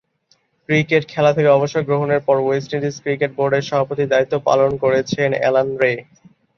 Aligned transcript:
Cricket 0.69 1.03
খেলা 1.09 1.31
থেকে 1.33 1.49
অবসর 1.49 1.81
গ্রহণের 1.89 2.21
পর 2.27 2.37
ওয়েস্ট 2.39 2.69
ইন্ডিজ 2.73 2.95
ক্রিকেট 3.03 3.31
বোর্ডের 3.37 3.67
সভাপতির 3.69 4.11
দায়িত্ব 4.13 4.33
পালন 4.47 4.71
করেছেন 4.83 5.29
অ্যালান 5.35 5.69
রে। 5.81 5.93